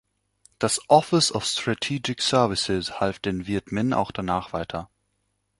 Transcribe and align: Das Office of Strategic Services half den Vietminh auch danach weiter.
Das 0.57 0.81
Office 0.89 1.31
of 1.31 1.45
Strategic 1.45 2.23
Services 2.23 2.99
half 2.99 3.19
den 3.19 3.45
Vietminh 3.45 3.93
auch 3.95 4.09
danach 4.11 4.51
weiter. 4.51 4.89